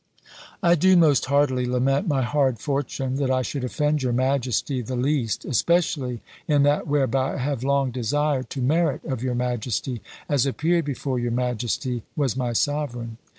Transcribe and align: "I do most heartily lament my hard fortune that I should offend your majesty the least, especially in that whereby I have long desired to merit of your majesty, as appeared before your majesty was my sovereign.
"I 0.63 0.73
do 0.73 0.97
most 0.97 1.25
heartily 1.27 1.67
lament 1.67 2.07
my 2.07 2.23
hard 2.23 2.57
fortune 2.57 3.17
that 3.17 3.29
I 3.29 3.43
should 3.43 3.63
offend 3.63 4.01
your 4.01 4.13
majesty 4.13 4.81
the 4.81 4.95
least, 4.95 5.45
especially 5.45 6.21
in 6.47 6.63
that 6.63 6.87
whereby 6.87 7.35
I 7.35 7.37
have 7.37 7.63
long 7.63 7.91
desired 7.91 8.49
to 8.49 8.63
merit 8.63 9.05
of 9.05 9.21
your 9.21 9.35
majesty, 9.35 10.01
as 10.27 10.47
appeared 10.47 10.85
before 10.85 11.19
your 11.19 11.29
majesty 11.29 12.01
was 12.15 12.35
my 12.35 12.51
sovereign. 12.53 13.19